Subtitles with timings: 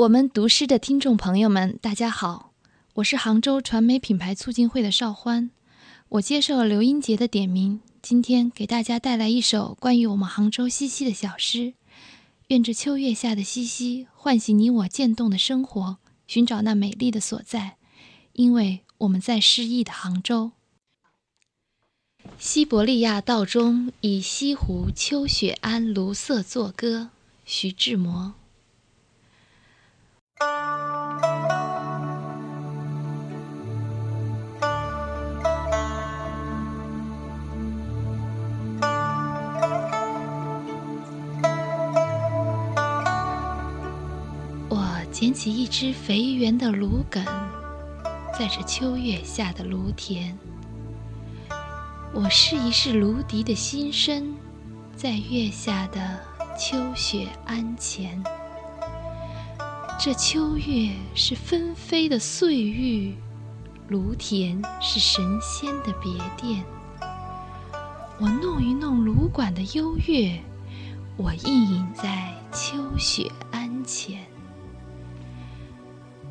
[0.00, 2.54] 我们读诗的听众朋友们，大家好，
[2.94, 5.50] 我是杭州传媒品牌促进会的邵欢，
[6.08, 11.74] 我接受刘英杰的点名，今天给大家带来一首关于我们杭州西溪的小诗。
[12.48, 17.76] 愿这秋月下的西溪唤醒你我渐冻的生活，寻找那美丽的所在，
[18.32, 20.52] 因为我们在诗意的杭州。
[22.38, 27.10] 西伯利亚道中，以西湖秋雪安卢瑟作歌。
[27.44, 28.39] 徐志摩。
[45.20, 47.22] 捡起一只肥圆的芦梗，
[48.38, 50.34] 在这秋月下的芦田。
[52.14, 54.34] 我试一试芦笛的心声，
[54.96, 56.18] 在月下的
[56.58, 58.24] 秋雪庵前。
[59.98, 63.14] 这秋月是纷飞的碎玉，
[63.88, 66.64] 芦田是神仙的别殿。
[68.18, 70.40] 我弄一弄芦管的幽乐，
[71.18, 74.29] 我隐隐在秋雪庵前。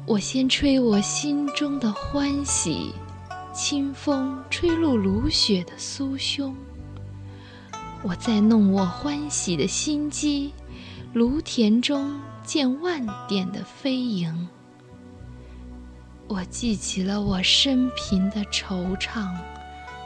[0.10, 2.96] 我先吹我心中的欢喜。
[3.54, 6.56] 清风吹入芦雪的酥胸，
[8.02, 10.52] 我再弄我欢喜的心机，
[11.14, 14.50] 芦田中见万点的飞萤。
[16.28, 19.32] 我记起了我生平的惆怅，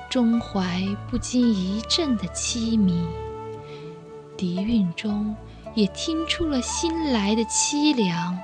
[0.10, 3.08] 中怀不禁一阵的凄迷，
[4.36, 5.34] 笛韵中
[5.76, 8.38] 也听出了新来的凄凉。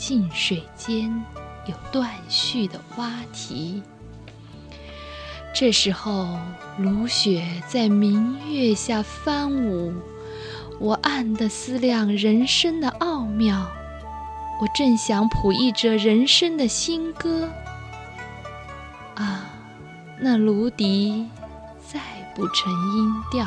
[0.00, 1.22] 近水间。
[1.66, 3.82] 有断续的蛙啼。
[5.54, 6.38] 这时候，
[6.78, 9.92] 芦雪在明月下翻舞，
[10.78, 13.68] 我暗地思量人生的奥妙。
[14.62, 17.50] 我正想谱一折人生的新歌，
[19.16, 19.50] 啊，
[20.18, 21.28] 那芦笛
[21.86, 22.00] 再
[22.34, 23.46] 不成音调。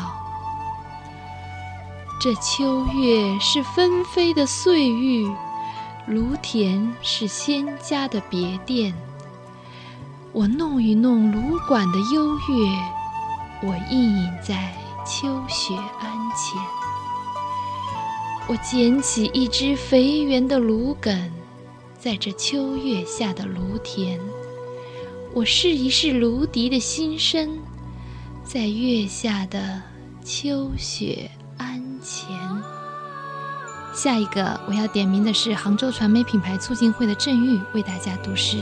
[2.21, 5.29] 这秋月是纷飞的碎玉。
[6.05, 8.93] 芦田是仙家的别殿，
[10.33, 12.43] 我弄一弄芦管的幽月，
[13.61, 14.75] 我隐隐在
[15.05, 16.61] 秋雪庵前。
[18.49, 21.31] 我捡起一只肥圆的芦梗，
[21.97, 24.19] 在这秋月下的芦田，
[25.33, 27.57] 我试一试芦笛的心声，
[28.43, 29.81] 在月下的
[30.21, 32.42] 秋雪庵前。
[34.03, 38.57] 下一个我要点名的是杭州传媒品牌促进会的郑玉为大家读诗。